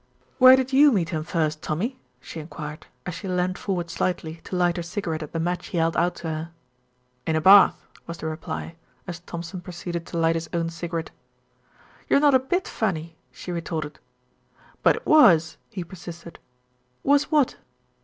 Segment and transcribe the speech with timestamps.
[0.39, 4.55] "Where did you meet him first, Tommy?" she enquired, as she leaned forward slightly to
[4.55, 6.51] light her cigarette at the match he held out to her.
[7.27, 11.11] "In a bath," was the reply, as Thompson proceeded to light his own cigarette.
[12.09, 13.99] "You're not a bit funny," she retorted.
[14.81, 16.39] "But it was," he persisted.
[17.03, 17.57] "Was what?"